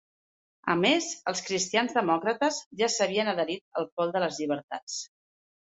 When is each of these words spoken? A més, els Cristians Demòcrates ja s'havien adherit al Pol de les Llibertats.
A 0.73 0.75
més, 0.83 1.09
els 1.31 1.41
Cristians 1.49 1.93
Demòcrates 1.99 2.59
ja 2.81 2.91
s'havien 2.95 3.31
adherit 3.35 3.81
al 3.83 3.89
Pol 4.01 4.15
de 4.17 4.23
les 4.25 4.41
Llibertats. 4.41 4.99